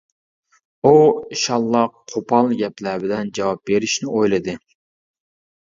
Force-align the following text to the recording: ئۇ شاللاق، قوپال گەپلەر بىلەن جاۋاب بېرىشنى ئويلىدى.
ئۇ 0.83 0.93
شاللاق، 1.41 1.93
قوپال 2.13 2.49
گەپلەر 2.63 3.05
بىلەن 3.07 3.29
جاۋاب 3.41 3.63
بېرىشنى 3.71 4.11
ئويلىدى. 4.15 4.57